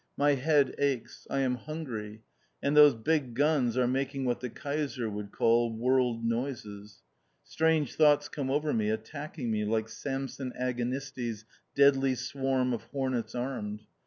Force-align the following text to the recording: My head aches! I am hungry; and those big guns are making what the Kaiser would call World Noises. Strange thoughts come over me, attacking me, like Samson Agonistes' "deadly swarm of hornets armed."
My 0.17 0.33
head 0.33 0.73
aches! 0.79 1.27
I 1.29 1.41
am 1.41 1.53
hungry; 1.53 2.23
and 2.59 2.75
those 2.75 2.95
big 2.95 3.35
guns 3.35 3.77
are 3.77 3.85
making 3.85 4.25
what 4.25 4.39
the 4.39 4.49
Kaiser 4.49 5.07
would 5.07 5.31
call 5.31 5.71
World 5.71 6.25
Noises. 6.25 7.03
Strange 7.43 7.93
thoughts 7.93 8.27
come 8.27 8.49
over 8.49 8.73
me, 8.73 8.89
attacking 8.89 9.51
me, 9.51 9.63
like 9.63 9.89
Samson 9.89 10.53
Agonistes' 10.59 11.45
"deadly 11.75 12.15
swarm 12.15 12.73
of 12.73 12.81
hornets 12.85 13.35
armed." 13.35 13.83